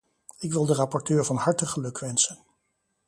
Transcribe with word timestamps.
Ik 0.39 0.51
wil 0.51 0.65
de 0.65 0.73
rapporteur 0.73 1.25
van 1.25 1.35
harte 1.35 1.65
gelukwensen. 1.65 2.39